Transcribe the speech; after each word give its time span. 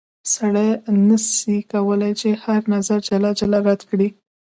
سړی 0.33 0.69
نه 1.07 1.17
سي 1.33 1.57
کولای 1.73 2.13
چې 2.21 2.29
هر 2.43 2.61
نظر 2.73 2.99
جلا 3.09 3.31
جلا 3.39 3.59
رد 3.67 3.81
کړي. 3.89 4.09